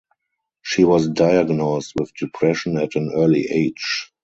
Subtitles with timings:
[0.63, 4.11] She was diagnosed with depression at an early age.